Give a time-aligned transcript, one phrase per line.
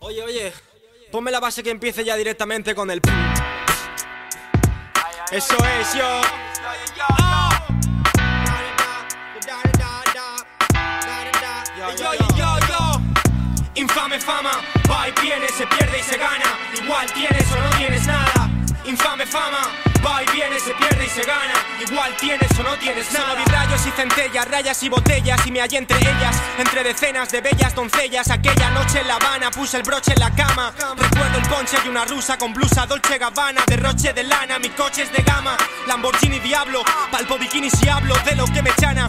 [0.00, 0.52] Oye, oye,
[1.10, 3.00] ponme la base que empiece ya directamente con el...
[5.32, 6.20] Eso es, yo.
[11.96, 13.00] Yo.
[13.74, 14.50] Infame fama,
[14.90, 16.58] va y viene, se pierde y se gana.
[16.82, 18.50] Igual tienes o no tienes nada.
[18.84, 19.68] Infame fama,
[20.04, 21.55] va y viene, se pierde y se gana.
[21.90, 23.26] Igual tienes o no tienes nada.
[23.26, 25.46] Solo vi rayos y centellas, rayas y botellas.
[25.46, 28.30] Y me hallé entre ellas, entre decenas de bellas doncellas.
[28.30, 30.72] Aquella noche en La Habana puse el broche en la cama.
[30.96, 33.62] Recuerdo el ponche y una rusa con blusa Dolce Gabbana.
[33.66, 35.56] Derroche de lana, mi coche es de gama.
[35.86, 39.08] Lamborghini Diablo, palpo bikini si hablo de lo que me chana.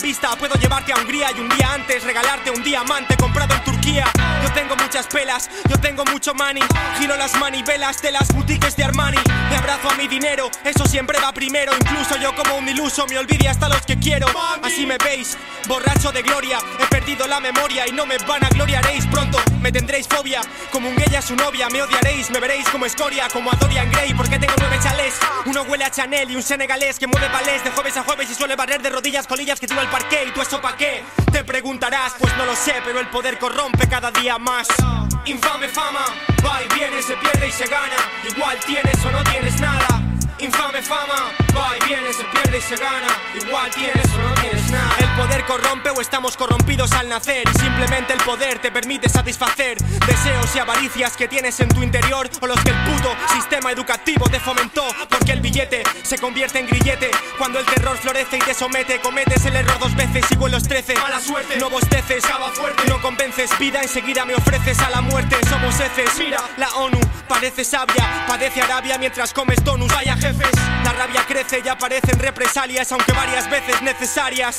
[0.00, 4.10] Vista, puedo llevarte a Hungría y un día antes regalarte un diamante comprado en Turquía.
[4.42, 6.62] Yo tengo muchas pelas, yo tengo mucho money.
[6.98, 9.18] Giro las manivelas de las boutiques de Armani.
[9.50, 11.72] Me abrazo a mi dinero, eso siempre va primero.
[11.78, 14.26] Incluso yo como un iluso me olvidé hasta los que quiero.
[14.62, 15.36] Así me veis,
[15.68, 16.58] borracho de gloria.
[16.80, 19.38] He perdido la memoria y no me van a gloriaréis pronto.
[19.60, 21.68] Me tendréis fobia, como un ella a su novia.
[21.68, 24.14] Me odiaréis, me veréis como escoria, como a Dorian Gray.
[24.14, 25.14] Porque tengo nueve chalés.
[25.44, 28.34] Uno huele a Chanel y un senegalés que mueve palés de jueves a jueves y
[28.34, 30.24] suele barrer de rodillas colillas que tiro al parque.
[30.28, 31.02] ¿Y tú eso pa' qué?
[31.30, 34.68] Te preguntarás, pues no lo sé, pero el poder corrompe cada día más.
[35.24, 36.04] Infame fama,
[36.44, 37.96] va y viene, se pierde y se gana.
[38.28, 40.01] Igual tienes o no tienes nada.
[40.38, 43.08] Infame fama, va y viene, se pierde y se gana.
[43.34, 44.96] Igual tienes o no tienes nada.
[44.98, 47.44] El poder corrompe o estamos corrompidos al nacer.
[47.54, 52.28] Y simplemente el poder te permite satisfacer deseos y avaricias que tienes en tu interior.
[52.40, 54.84] O los que el puto sistema educativo te fomentó.
[55.08, 57.10] Porque el billete se convierte en grillete.
[57.38, 60.94] Cuando el terror florece y te somete, cometes el error dos veces y los trece.
[60.94, 62.82] Mala suerte, no bosteces, cava fuerte.
[62.88, 65.36] No convences vida, enseguida me ofreces a la muerte.
[65.48, 68.26] Somos heces, mira, la ONU parece sabia.
[68.26, 69.94] Padece Arabia mientras comes donuts.
[69.94, 74.56] Vaya la rabia crece y aparecen represalias, aunque varias veces necesarias.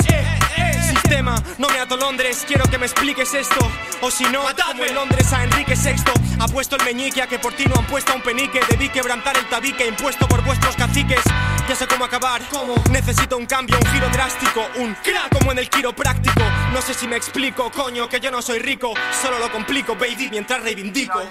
[0.94, 3.68] Sistema, no me ato Londres, quiero que me expliques esto.
[4.02, 5.96] O si no, como en Londres a Enrique VI.
[6.40, 8.60] Ha puesto el meñique a que por ti no han puesto un penique.
[8.70, 11.22] Debí quebrantar el tabique impuesto por vuestros caciques.
[11.68, 12.44] Ya sé cómo acabar.
[12.92, 14.68] Necesito un cambio, un giro drástico.
[14.76, 16.44] Un crack como en el quiropráctico.
[16.72, 18.94] No sé si me explico, coño, que yo no soy rico.
[19.20, 21.24] Solo lo complico, baby, mientras reivindico.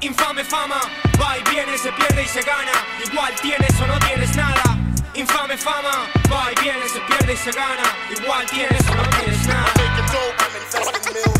[0.00, 0.80] Infame fama,
[1.18, 2.72] va y viene, se pierde y se gana.
[3.10, 4.69] Igual tienes o no tienes nada.
[5.14, 7.82] Infame fama, va y viene, se pierde y se gana.
[8.10, 11.39] Igual tienes o no tienes nada.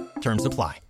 [0.21, 0.81] Terms apply.